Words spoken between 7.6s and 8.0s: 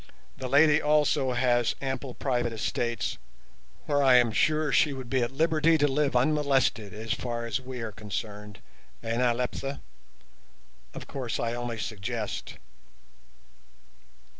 we are